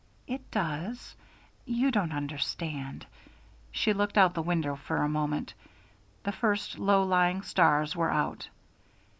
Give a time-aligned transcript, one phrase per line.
[0.25, 1.15] "It does
[1.63, 3.05] you don't understand"
[3.79, 5.53] She looked out the window for a moment:
[6.23, 8.49] the first low lying stars were out.